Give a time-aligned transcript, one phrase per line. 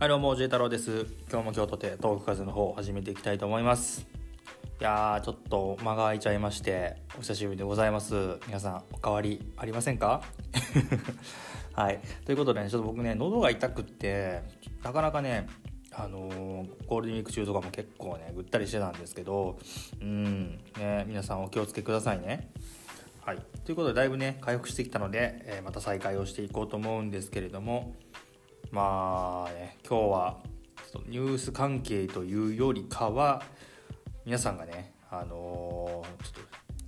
[0.00, 1.08] はいどうも J 太郎です。
[1.30, 4.06] 今日も京都で東北風の方を始めていきたいと思います。
[4.80, 8.38] いやーちょっと間が空いちゃいましてお久しぶりでございます。
[8.46, 10.22] 皆さんおかわりありませんか？
[11.76, 12.00] はい。
[12.24, 14.40] ということでねちょっと僕ね喉が痛くって
[14.82, 15.46] なかなかね
[15.92, 19.58] あのー、ゴールデンウィーク中とかも結構ねぐったりしてたんですけど
[20.00, 22.50] うんね皆さんお気をつけくださいね。
[23.20, 27.94] はい、ということでだいぶね回復してきたので、えー、また再開をしていこうと思うんですけれども
[28.70, 30.38] まあね今日は
[31.08, 33.42] ニュース関係というよりかは
[34.24, 36.40] 皆さんがねあのー、ちょっと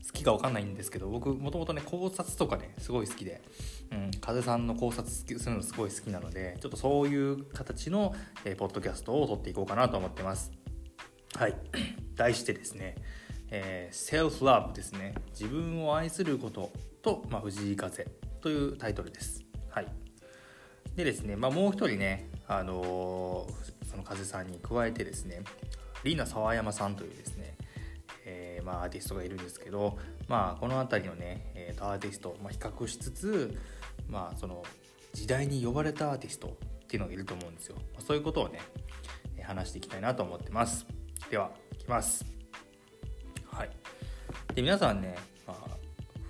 [0.07, 3.43] 好きか分かんないんですけど僕もともとね考察とかねすごい好きで、
[3.91, 8.15] うん、風さんの考察するのすごい好きなのでちょっとそういう形の、
[8.45, 10.53] えー、ポッドキャストを撮っていこうかなと思ってます。
[11.37, 11.57] はい。
[12.15, 12.95] 題してですね
[13.55, 15.15] えー、セルフラブですね。
[15.39, 18.09] 自分を愛することと、まあ、藤井風
[18.41, 19.45] というタイトルです。
[19.69, 20.02] はい。
[20.97, 25.43] でですね、まあ、もう一人ね、あのー、その風さんに加えてですね
[26.05, 27.57] リーナ沢山さんというですね、
[28.27, 33.59] えー、まあ、アーティストがいるんですけど、まあ、この辺りのね、えー、アーティスト、ま、比較しつつ、
[34.09, 34.63] まあ、その
[35.13, 38.61] 時代に呼ばれたアーティストっていうのがいると思うんですよ、まあ、そういうことをね
[39.43, 40.87] 話していきたいなと思ってます。
[41.31, 42.25] ではいきます。
[43.51, 43.71] はい。
[44.55, 45.77] で皆さんね、まあ、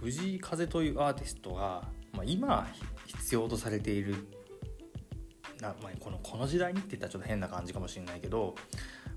[0.00, 2.66] 藤井風というアーティストが、まあ、今
[3.06, 4.14] 必要とされている
[5.62, 8.54] な、まあ、このこの時代にって言ったらちょっと変な感じかもしれないけど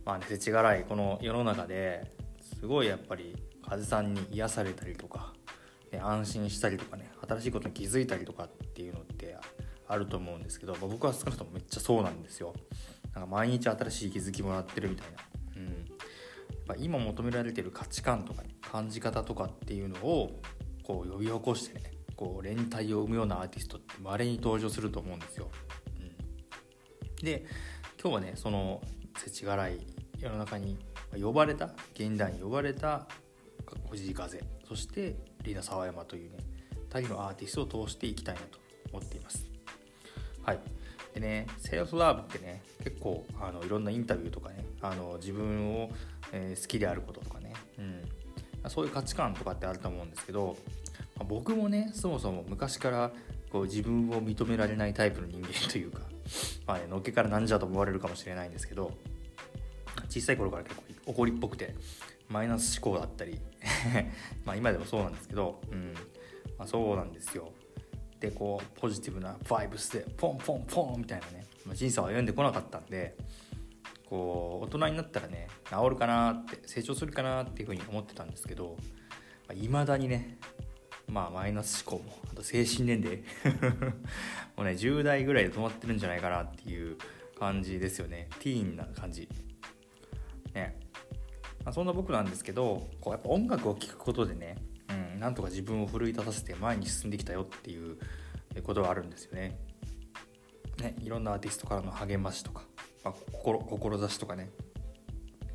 [0.05, 2.05] まあね世知辛いこの世の中で
[2.39, 3.35] すごいやっぱり
[3.67, 5.33] 風さんに癒されたりとか、
[5.91, 9.35] ね、安心したりとかね新しいことに気づいたりとかっていうのって
[9.87, 12.53] あると思うんですけど、まあ、僕は少なくともめっちゃそうなんですよ。
[13.13, 15.17] なんか毎日新しい気づきもらってるみたいな。
[15.57, 15.65] うん。
[15.65, 15.75] やっ
[16.67, 20.41] ぱ今求められてる価値観とか、ね、感じ方とかっていうのを
[20.83, 25.49] こう呼び起こしてねこう連帯を生むようなアーティストって稀に登場すると思うんですよ。
[27.25, 27.45] で
[28.01, 28.81] 今日はねその
[29.17, 29.79] 世知辛い
[30.19, 30.77] 世の中に
[31.19, 33.07] 呼ばれた現代に呼ばれた
[33.89, 36.37] 藤井風そしてリーナ沢山というね
[36.91, 38.59] 2人のアーティストを通していきたいなと
[38.93, 39.49] 思っています。
[40.43, 40.59] はい
[41.13, 45.89] でねセルフラブってね結構あのいろんなインタビューとかねあの自分を
[46.31, 50.57] えー、好きであることとかね、うん、そういう価値観とかってあると思うんですけど、
[51.17, 53.11] まあ、僕もねそもそも昔から
[53.51, 56.01] こう自分を認められないタイプの人間というか、
[56.67, 58.91] まあね、のっけからなんじゃと思われるかもしれないんですけど
[60.09, 61.75] 小さい頃から結構怒りっぽくて
[62.29, 63.39] マイナス思考だったり
[64.45, 65.93] まあ今でもそうなんですけど、うん。
[66.57, 67.51] まあ、そうなんですよ。
[68.19, 73.15] でこうポジティブなバイブスでポンポンポンみたいなね、まあ、人生を歩んでこなかったんで
[74.09, 78.77] こう大人になったらね治るかなって成長するかなっていうふうに思ってたんですけど
[79.53, 80.37] いまあ、未だにね
[81.07, 83.23] まあマイナス思考もあと精神年齢。
[84.55, 86.97] もうね10代ぐらいで止まってるんじゃないかなっていう
[87.37, 88.29] 感じですよね。
[88.39, 89.29] ティーンな感じ。
[90.53, 90.79] ね、
[91.63, 94.57] まあ、そんな僕なんですけどこうやっぱ音楽を聴くことでね、
[94.89, 97.97] うん、なんとか自分を奮い立たせて前に進んできたよっていう
[98.63, 99.59] ことがあるんですよね。
[100.79, 102.63] ねいろんなアーティストからの励ましとか
[103.05, 104.49] まあ、心志とかね、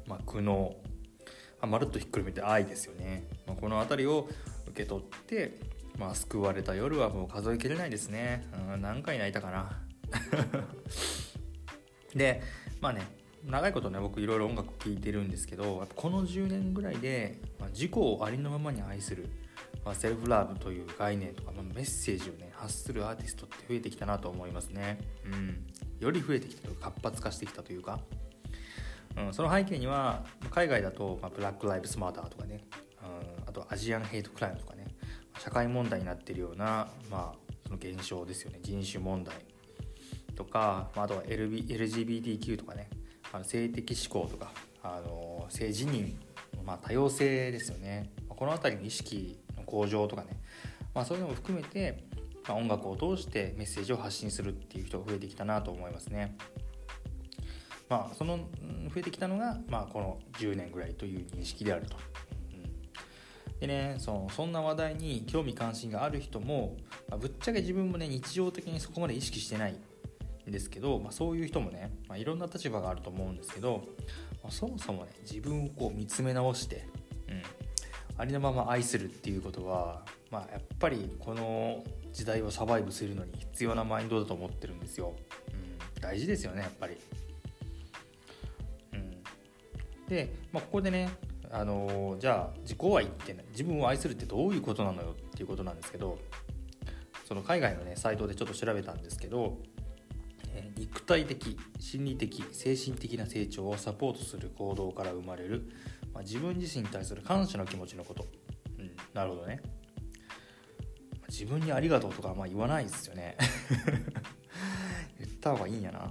[0.06, 0.72] まあ、苦悩、
[1.66, 4.28] ま、るっとひっくるめて愛ですよね、まあ、この辺りを
[4.70, 5.58] 受け取って、
[5.98, 9.82] まあ、救われた夜はもう数えきれないですね、うん、何回泣いたかな。
[12.14, 12.42] で
[12.80, 13.02] まあね
[13.44, 19.28] 長いことね僕いろいろ音楽聴いてるんですけどこの10年ぐらいで、まあ、自己をありのままに愛する、
[19.84, 24.98] まあ、セルフラブという概念とか、まあ、メッセージをね発するアーティストって増えてきたなと思いますね。
[25.24, 25.66] うん。
[26.00, 28.00] より増えてきたとか活発化してきたというか、
[29.16, 32.60] うん、その背景には海外だと、まあ、ブラック・ライブスマーターとかね、
[33.50, 34.86] あとアジアン・ヘイト・クライムとかね
[35.38, 39.34] 社会問題になってるような、まあ、その現象ですよね人種問題
[40.36, 42.88] とか、まあ、あとは LGBTQ とかね
[43.32, 44.52] あの性的指向とか
[44.82, 46.14] あの性自認
[46.64, 50.40] まあ、多様性ですよねこの辺りの意識の向上とかね、
[50.94, 52.04] まあ、そういうのも含めて
[52.48, 56.36] まあ、音楽を通してメッセージを発信するっていう人が増えてきたなと思いますね。
[57.88, 58.44] まあ、その増
[58.96, 61.96] えてきたのが、まあ、この10年ぐらいという認識であると。
[63.60, 66.76] でねそのそんな話題に興味関心がある人も、
[67.08, 69.74] まあ、ぶっちゃけ自分もね日常的にそこまで意識してない
[70.48, 73.84] んですけど、まあ、そういう人もね、まあ、いろんな立場があると思うんですけど、
[74.42, 76.86] まあ、そもそもね自分をこう見つめ直して、
[77.28, 77.42] うん、
[78.16, 85.14] ありのまま愛するっていうことは、まあ、やっぱりこの時代をサバイブするのに必要なマインドだと思ってるんですよ。
[85.96, 86.96] うん、大事ですよねやっぱり。
[88.94, 89.22] うん、
[90.08, 91.10] で、まあ、ここでね
[91.50, 96.18] あのじゃあ自己愛ってね自分を愛するってどういうことなのよっていうことなんですけど
[97.26, 99.58] その海外のねサイトでちょっと調べたんですけど
[100.54, 105.68] えー肉体的心理的精神的な成長をサポートする行動から生まれる、
[106.14, 108.26] まあ、自分自身に対する感謝の気持ちのこと、
[108.78, 109.60] うん、なるほどね。
[111.28, 113.36] 自分にありがとうとかあんま言わないですよね。
[115.20, 116.10] 言った方がいいんやな。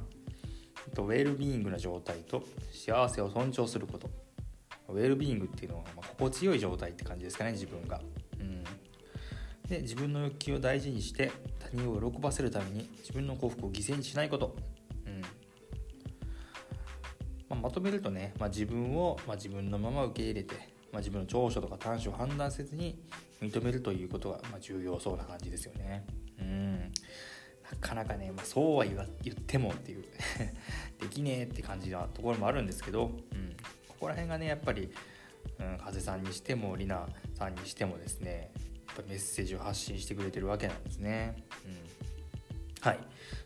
[0.94, 4.09] とウェルビーイングな状態と幸せを尊重すること。
[4.91, 8.01] ウェルビーイングっていうのは、まあ、心地よい状態って感じですかね自分が、
[8.39, 8.63] うん、
[9.69, 14.56] で自分の欲求を大事にして他人を喜ばせるために自分の幸福を犠牲にしないこと、
[15.06, 15.21] うん。
[15.21, 15.27] ま
[17.51, 20.56] あ、まとめるとね、まあ、自分を、まあ、自分のまま受け入れて、
[20.92, 23.00] まあ、自分の長所とか短所を判断せずに
[23.42, 26.06] 認めるということが、まあ、重要そうな感じですよね。
[26.39, 26.92] うん。
[27.71, 30.03] なかなかね、まあ、そうは言わ言ってもっていう。
[31.00, 33.56] できねえって感じなところもあるんですけど、うん、
[33.99, 34.91] こら辺がねやっぱり、
[35.59, 38.51] うん、風さんにしてもりなさんにしてもですね
[38.87, 41.35] やっぱメッセージを発信してくれてるわけなんですね。
[41.65, 41.77] うん、
[42.81, 42.99] はい。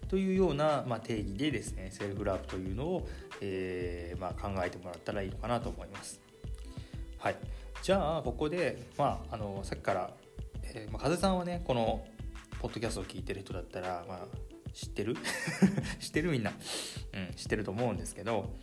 [0.08, 3.08] というような、まあ、定義でですねセルフラブというのを、
[3.42, 6.22] えーまあ、考えてもらったらいいのかなと思います。
[7.18, 7.38] はい、
[7.82, 10.12] じゃあここで、まあ、あのさっきから、
[10.64, 12.06] えーまあ、風さんはねこの
[12.60, 14.20] ポッドキャストを聞いてる人だったら、まあ、
[14.74, 15.16] 知ってる？
[16.00, 18.54] 知ってるみんな、うん、知ってると思うんですけど、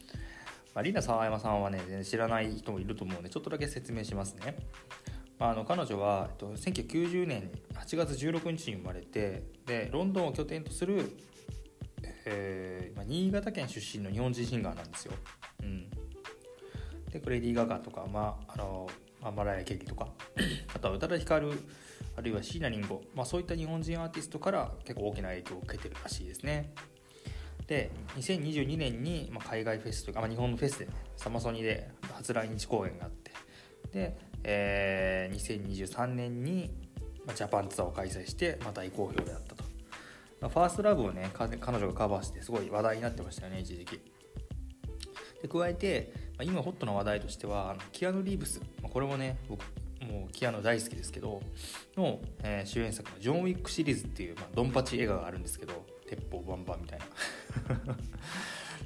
[0.75, 4.57] まあ、リナ沢山さんはね全然知らない人もいると思うんでちょっとだけ説明しますね。
[5.39, 11.17] まあ、あの彼女は、えっと、1990年8月16日に生まれてでロンドンを拠点とする、
[12.27, 15.15] えー、新潟県出身の日本人シンガーなんですよ。
[15.63, 15.89] うん、
[17.11, 18.87] でレディー・ガガとか、まああの
[19.23, 20.09] まあ、マライア・ケリーとか
[20.75, 21.53] あとは宇多田ヒカル
[22.17, 26.73] あるいは椎名林檎、まあ、そういった日本人アーティストから結構大きな影響を受けてるらしいですね
[27.71, 33.31] で2022年に、ま、海外フェスとか、ま、日本のフェスで、ね、サマソニで初来日公演があって
[33.93, 36.69] で、えー、2023年に、
[37.25, 39.63] ま、ジャパンツアーを開催してまた大好評であったと、
[40.41, 44.01] まあ、ファーストラブをね彼女がカバーしてすごい話題になってましたよね一時期。
[45.41, 49.63] で加えて、ま、今ホットな話題としてはあのキアヌ・リーブス、まあ、これもね僕
[50.05, 51.41] もうキアヌ大好きですけど
[51.97, 57.05] の、えー、主演作の「ジョン・ウィック」シリーズっていう、まあ、ドンパチ映画があるんですけど鉄砲バンバンみたいな。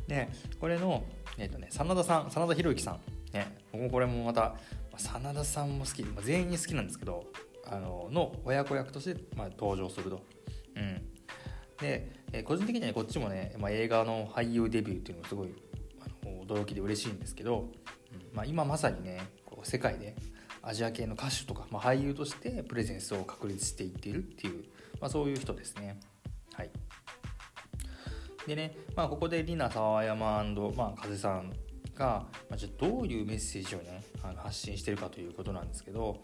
[0.07, 0.29] で
[0.61, 1.05] これの、
[1.39, 3.01] えーとね、真田さん真田広之さん、
[3.33, 4.57] ね、僕もこれもまた、
[4.97, 7.27] 真田さんも好き、まあ、全員に好きなんですけど
[7.67, 10.23] あのの親子役として、まあ、登場すると。
[10.77, 11.03] うん。
[11.81, 15.55] で、えー、個人的にはこっちもね、まあ、映画の俳優デビューっていうのがすごい
[16.01, 18.37] あの驚きで嬉しいんですけど、うん。
[18.37, 20.15] まあ、今まさにねこう世界で
[20.63, 24.65] アジア系の歌手とか、まあ、俳優としてプレゼンスを確立していっているっていう、
[25.01, 26.01] まあ、そういう人ですね。
[26.53, 26.71] はい。
[28.47, 30.45] でね、まあ、ここでリナ沢山
[30.77, 31.53] まあ、風さん
[31.95, 36.21] が、まあ、じゃどういうメッセージをねあの発信してるかということなんですけど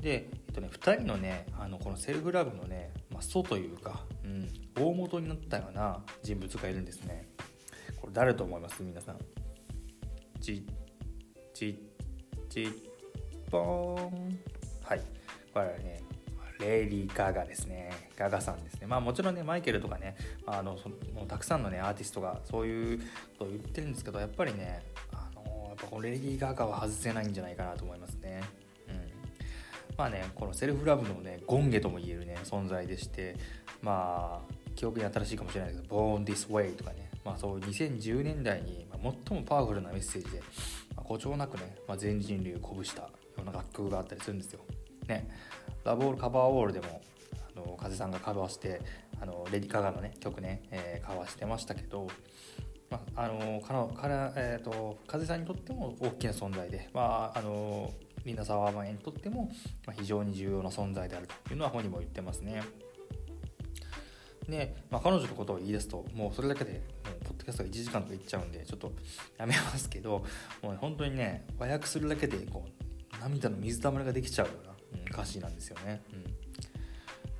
[0.00, 4.48] で、えっとね、2人のねあのこのセルフラブのね、まあ、祖というか、うん、
[4.78, 7.28] 大元になったような人物がいるんですね。
[8.00, 8.82] これ誰と思います？
[8.82, 9.18] 皆さん。
[10.40, 10.66] ち
[11.54, 11.78] ち
[12.48, 12.68] ち
[13.50, 14.38] ポーン
[14.84, 15.00] はい。
[15.52, 16.05] これね
[16.60, 17.90] レイリー・ガガですね。
[18.16, 18.86] ガガさんですね。
[18.86, 20.16] まあもちろんねマイケルとかね
[20.46, 23.04] あのそのたくさんのねアーティストがそういうこ
[23.40, 24.82] とを言ってるんですけどやっぱりね
[25.12, 28.42] あのやっぱこのレイリー・ガガは外せないんじゃないかなと思いますね。
[28.88, 28.94] うん。
[29.96, 33.36] まあねこのセルフラブのねゴンゲとも言えるね存在でして
[33.82, 38.86] まあ記憶に新しいかもしれないけど「Born This Way」とかねまあそう2010年代に
[39.28, 40.44] 最もパワフルなメッセージで、ま
[40.98, 43.10] あ、誇張なくね、まあ、全人類を鼓舞したよ
[43.42, 44.60] うな楽曲があったりするんですよ。
[45.06, 45.28] ね。
[45.86, 47.00] ラブオールカバーオールでも
[47.54, 48.80] あの風さんがカバーして
[49.20, 52.08] あのレディ・カガのね曲ね、えー、カバーしてましたけど、
[52.90, 57.92] まあ、あのから、えーと、風さんにとっても大きな存在で、まあ、あの
[58.24, 59.48] リナ・サワーマンにとっても
[59.96, 62.62] 非常に重要な存在であるというのは本人も言ってますね。
[64.48, 66.78] で、まあ、彼女のことを言い出すともうそれだけでも
[67.20, 68.92] うポッドキャストが1時間とかいっちゃうんでちょっと
[69.38, 70.24] やめますけど
[70.62, 76.02] もう本当にね和訳するだけでこう涙の水たまりができちゃうような、うん、歌詞なんですよね。
[76.12, 76.24] うん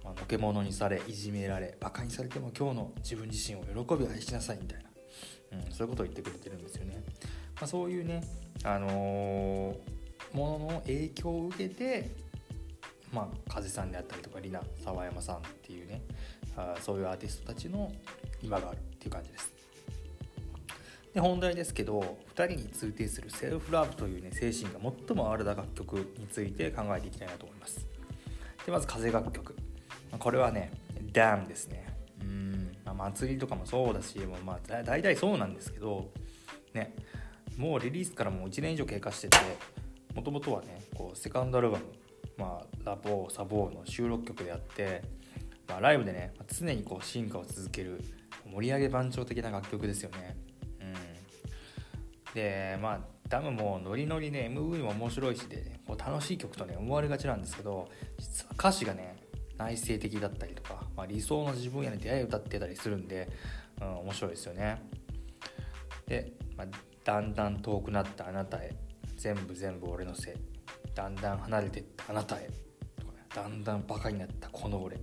[0.04, 4.78] まあ、のけ者にされいじめられバカにされても今日の自分自身を喜び愛しなさいみたい
[5.50, 7.02] な、うん、そういうことを言ってくれてるんですよね。
[7.56, 8.22] まあ、そういうね、
[8.62, 9.74] あのー、
[10.32, 12.26] ものの影響を受けて
[13.12, 16.02] まあ、風さんであったりとかリナ沢山さんっていうね
[16.56, 17.92] あそういうアーティストたちの
[18.42, 19.55] 今があるっていう感じです。
[21.16, 27.86] で本題ですけど2人に通底するセルフラブというね精神が最もあるだ楽曲について考えていきたいなと思います。
[28.66, 29.56] でまず風楽曲。
[30.18, 30.72] これはね
[31.14, 31.86] 「ダム」ですね。
[32.20, 36.10] うん、まあ、祭りとかもそうだしもうまあ大体そうなんですけど
[36.74, 36.94] ね
[37.56, 39.38] もうリリースからもう1年以上経過してて
[40.14, 41.84] もともとはねこうセカンドアルバム
[42.36, 45.02] まあ、ラボーサボーの収録曲であって、
[45.66, 48.04] まあ、ライブでね常にこう進化を続ける
[48.52, 50.36] 盛り上げ番長的な楽曲ですよね
[52.36, 53.00] でまあ
[53.30, 57.88] ダムもノリノリで MV も面白いしで、ね、こう楽しい曲とね思われがちなんですけど
[58.18, 59.16] 実は歌詞がね
[59.56, 63.30] 内省的だったりとか、まあ、理想の自分への出会いを歌ってたりするんで、
[63.80, 64.82] うん、面白いですよね。
[66.06, 66.66] で、まあ、
[67.04, 68.76] だんだん遠くなったあなたへ
[69.16, 70.34] 全部全部俺のせい。
[70.94, 72.50] だんだん離れてったあなたへ。
[73.00, 74.98] とか、ね、だんだんバカになったこの俺。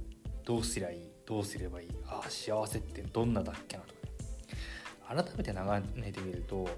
[0.45, 1.09] どうすりゃいい？
[1.25, 1.89] どうすればいい？
[2.05, 5.23] ああ幸せってどんなだっけなとかね。
[5.23, 6.69] 改めて眺めてみると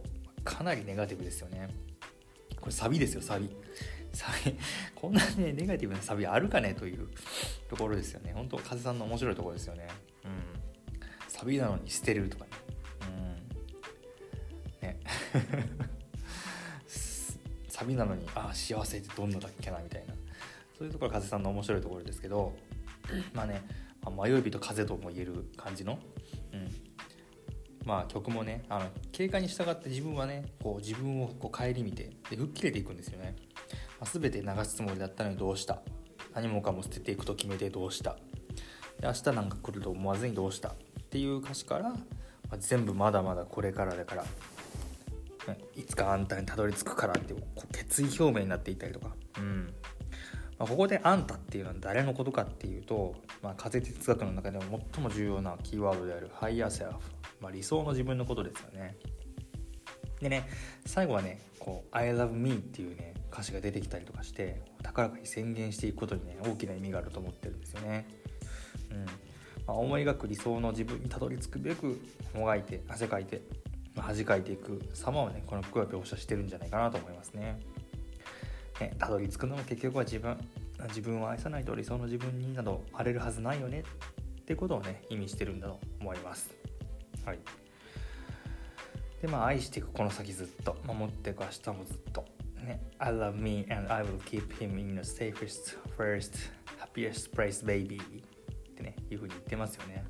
[0.46, 1.68] かなりネガティブですよね。
[2.62, 3.50] これサビですよサビ。
[4.14, 4.56] サビ。
[4.96, 7.10] こんなねネガティブなサビあるかねという
[7.68, 8.32] ところですよね。
[8.34, 9.88] 本当風さんの面白いところですよね。
[10.24, 10.32] うん。
[11.28, 12.52] サビなのに捨てるとかね。
[14.82, 14.88] うん。
[14.88, 15.00] ね。
[17.68, 20.14] サビなのにああ幸せってどんなだっけなみたいな。
[20.78, 22.56] そういうところ風さんの面白いところですけど。
[23.34, 23.62] まあね
[24.04, 26.00] あ迷い人風とも言える感じの、
[26.54, 26.70] うん、
[27.86, 33.36] まあ曲もねあの経過に従って自分はねこう自分をこう顧みてで吹っ切れていくんですよね、
[34.00, 35.82] まあ、全て流すつもりだったのにどうした？
[36.34, 38.18] 何もかも捨てていくと決めてどうした？
[39.00, 40.70] で明日なんか来ると思わずにどうした？
[40.70, 40.74] っ
[41.10, 41.98] ていう歌詞から、ま
[42.52, 44.26] あ、全部まだまだこれからだから、
[45.76, 49.16] いつかあんたにたどり着くからってこう決意表明になっていったりとか。
[49.38, 49.74] うん。
[50.58, 56.98] まあ、ここで「あんた」っていうのは誰のことかっていうと、まあ、風哲学の中でも最も重要なキーワードである「higher self」
[57.46, 58.98] まあ、理想の自分のことですよね。
[60.20, 60.50] でね
[60.86, 68.08] 最後はねこう「I love me」っていうね歌詞が出てきたりとかして高らかに宣言していくことにね大きな意味があると思ってるんですよね。
[68.90, 69.06] うん。
[69.06, 69.12] ま
[69.68, 72.02] あ、思い描く理想の自分にたどり着くべく
[72.34, 73.42] もがいて汗かいて、
[73.94, 77.60] まあ、恥かいていく様をねこの句は描写してるんじゃないかなと思いますね。
[78.80, 80.36] ねたどり着くのも結局は自分。
[80.88, 83.84] 自分を愛さないと理想の自分になどあれるはずないよね
[84.42, 86.55] ってことをね意味してるんだと思います。
[87.26, 87.40] はい。
[89.22, 90.78] でまあ愛していくこの先ずっと。
[90.86, 92.26] 守っていく明日もずっと。
[92.64, 92.80] ね。
[93.00, 98.00] I love me and I will keep him in the safest first happiest place baby.
[98.00, 100.06] ってねいうふうに言ってますよね。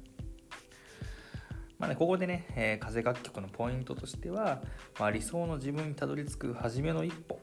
[1.78, 4.62] まあね、ここでね、えー、風楽曲のポイントとしては、
[4.98, 7.40] まあ、理想の自分にたどり着く初めの一歩。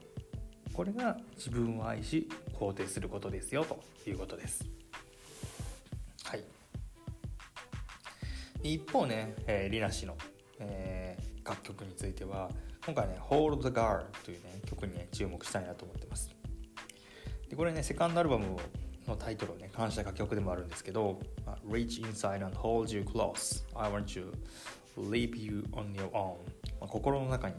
[0.73, 4.65] これが自分を愛し肯定することですよということです。
[8.63, 10.17] 一方ね、えー、リナ氏の、
[10.59, 12.49] えー、楽曲については
[12.85, 16.33] 今回ね「Hold the Guard」というね曲にね注目したいなと思ってます。
[17.49, 18.57] でこれねセカンドアルバム
[19.05, 21.19] のタイトルをね関した楽曲でもあるんですけど
[21.67, 24.33] 「Reach inside and hold you close I want to
[24.97, 26.37] leave you on your own」
[26.79, 27.55] まあ、心の中に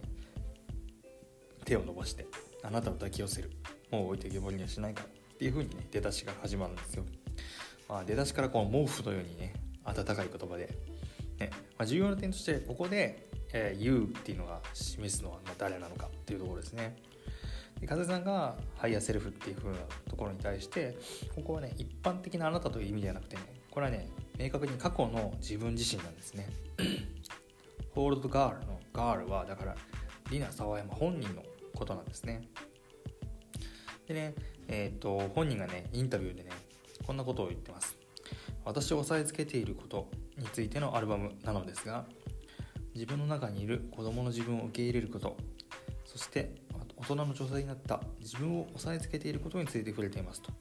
[1.67, 2.27] 手を伸ばして
[2.63, 3.51] あなたを抱き寄せる。
[3.91, 7.05] もう置いてけぼりにはしないかっていう風にね出だしが始まるんですよ、
[7.89, 10.77] まあ、出だしからこの毛布のようにね温かい言葉で、
[11.45, 16.97] ねまあ、重要な点としてここで「えー、You」っていうのが示すのは誰なのかっていうところですね
[17.81, 19.77] で風さんが「higher self」っていう風な
[20.09, 20.97] ところに対して
[21.35, 24.09] ここはね一般的なあなたという意味ではなくてねこれはね
[24.39, 26.49] 明確に過去の自分自身なんですね
[27.95, 29.77] Hold The Girl の Girl はだから
[30.31, 31.43] リナ・サワヤマ本人の
[31.75, 32.49] ことなんですね。
[34.07, 34.35] でね、
[34.69, 36.51] えっ、と、本人がね、インタビューでね、
[37.07, 37.97] こんなことを言ってます。
[38.65, 42.05] 私を押さえつけていることについてのアルバムなのですが、
[42.95, 45.37] 自分の中にいる子供の自分を受け入れること、
[46.05, 46.55] そして
[46.97, 50.53] 大人の女性になった自分を押さえつけていることについて触れていますと。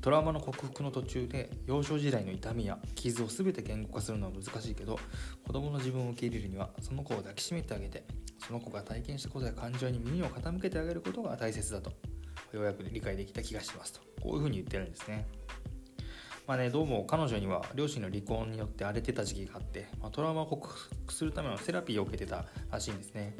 [0.00, 4.98] トラウマの克服の途中で幼少時代の痛みや傷を全て言語化するのは難しいけど
[5.46, 8.04] 子供の自分を受け入れるにはその子を抱きしめてあげて
[8.38, 11.90] その子が体験したことや感情に耳を傾けてあげることが大切だと
[12.52, 15.26] ようやく理解できた気がしますとこういうふうに言ってるんですね
[16.48, 20.66] まあねどうも彼女には両親の離婚によって荒れてた時期があって、まあ、トラウマを克
[21.04, 23.36] 服するためのセラピーを受けてたらしいんですね。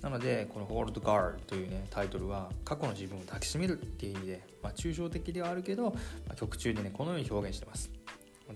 [0.00, 5.96] なのでこの「Hold Guard」というねタイトルは過去の自分を抱きしめるっていう意味で、まあ、抽象的ではあるけど、ま
[6.30, 7.90] あ、曲中でねこのように表現してます。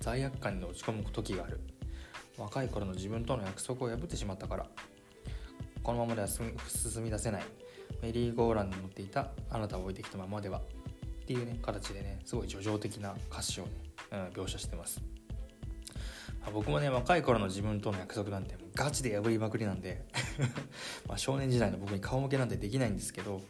[0.01, 1.61] 罪悪感に落ち込む時がある。
[2.39, 4.67] 若い頃の自分との約束を破ってしまったから。
[5.83, 6.55] このままでは進
[7.05, 7.43] み出せない。
[8.01, 10.63] メリーゴーランドに乗っていたあなたを置いてきたままでは。
[11.23, 13.71] っていうね形でねすごい叙情的な歌詞をね、
[14.13, 15.01] うん、描写してます、
[16.45, 20.05] ま、僕もね若い頃の自分との約束なんてガチで破りまくりなんで
[21.09, 23.41] ま少年時代の僕に顔向けなんてできないんですけど、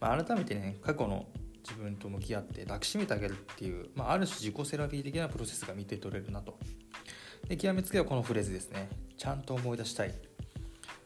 [0.00, 1.26] まあ、改めてね過去の
[1.68, 6.58] 自分と向き合って抱きしめてあげるっていう、まあ、ある種自己セラピー的なプロセスが見て取れるなと。
[7.46, 8.88] で極めつけはこのフレーズですね。
[9.16, 10.14] ちゃんと思い出したい。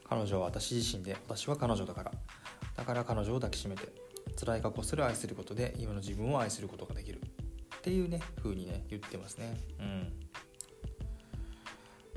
[0.09, 2.12] 彼女は私自身で私は彼女だから。
[2.76, 4.01] だから彼女を抱きしめて。
[4.38, 7.21] 辛い過去すら愛することで今の自分を愛することができる。
[7.76, 9.57] っていうね風にね言ってますね。
[9.81, 10.12] うん。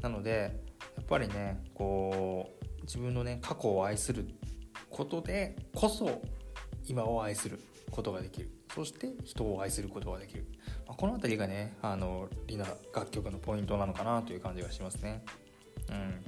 [0.01, 0.63] なので
[0.95, 4.27] やっぱりねこう自分のね過去を愛する
[4.89, 6.21] ことでこそ
[6.87, 7.59] 今を愛する
[7.89, 8.51] ことができる。
[8.75, 10.45] そして人を愛することができる、
[10.85, 15.23] まあ、この辺りがねあのリナ楽曲のポイントなのかなという感じがしますね。
[15.89, 16.23] うん。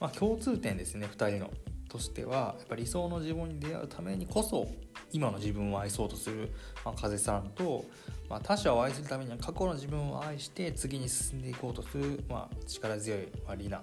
[0.00, 1.50] まあ共通点ですね2人の。
[1.96, 4.68] としてはやっぱ理想の自分に出会うためにこそ
[5.12, 6.52] 今の自分を愛そうとする、
[6.84, 7.84] まあ、風さんと、
[8.28, 13.80] まあ、他者を愛するためには過去の自分を愛して次に進んでいこうとする、まあ、力強い、まあ、リナ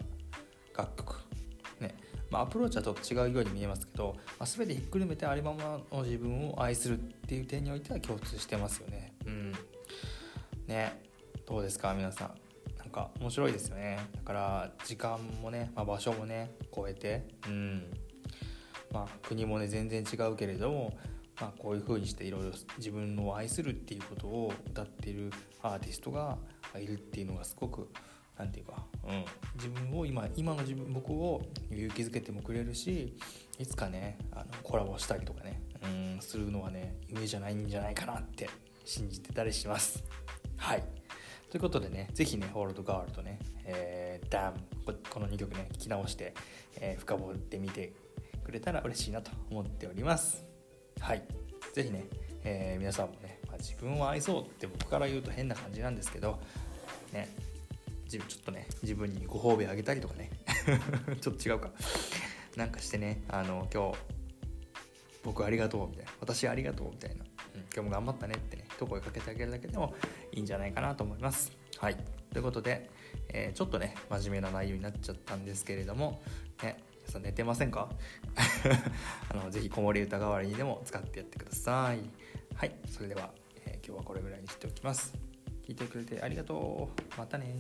[0.78, 1.16] 楽曲。
[1.80, 1.96] ね。
[2.30, 9.14] ま、アプローチはちょっと違うように見えますけど、まあ、全てひっくるめてありままの自分を愛するっていう点においては共通してますよね。
[9.26, 9.54] うん。
[10.68, 11.02] ね。
[11.48, 12.44] どうですか皆さん。
[12.80, 13.98] なんか面白いですよね。
[14.16, 17.26] だから時間もね、まあ、場所もね超えて。
[17.48, 18.03] うん。
[18.94, 20.98] まあ国もね全然違うけれども
[21.42, 25.32] まあ、こういう風にしていろいろ自分を愛するっていうことを歌っている
[25.62, 26.38] アーティストが
[26.80, 27.90] いるっていうのがすごく
[28.38, 33.18] 何て言うか、うん、自分を今今の自分僕を勇気づけてもくれるし
[33.60, 38.50] いつかねあのコラボしたりとかねうんするのはね夢じゃないんじゃないかなって
[38.86, 40.04] 信じてたりします。
[40.58, 40.84] はい
[41.50, 44.54] ということでね、ぜひね、ホールドガールとね、えー、ダン
[45.08, 46.34] この2曲ね、聴き直して、
[46.78, 47.94] えー、深掘ってみて
[48.44, 50.46] くれたら嬉しいなと思っております。
[51.00, 51.24] はい。
[51.74, 52.06] ぜひね、
[52.44, 56.40] えー、皆さんもね、まあ、自分を愛そうって僕から言うと変な感じなんですけど、
[57.12, 57.30] ね、
[58.08, 60.30] ちょっとね自分にご褒美あげたりとかね。
[61.20, 61.72] ちょっと違うか。
[62.56, 63.98] なんかしてねあの今日
[65.24, 66.12] 僕ありがとうみたいな。
[66.20, 67.24] 私ありがとうみたいな、
[67.56, 69.96] うん、今日も頑張ったねってね一声かけてあげるだけでも
[70.32, 71.52] いいんじゃないかなと思います。
[71.78, 71.98] はい。
[72.32, 72.90] ということで、
[73.30, 76.22] えー、ちょっとね真面目な内容になっちゃったんですけれども
[76.62, 76.78] ね。
[77.04, 77.90] 皆さん寝てませんか？
[79.30, 82.00] あのぜひ子守歌代わりにでも使ってやってください。
[82.56, 83.32] はいそれでは、
[83.66, 85.14] えー、今日はこれぐらいにしておきます。
[85.68, 87.18] 聞いてくれてありがとう。
[87.18, 87.56] またね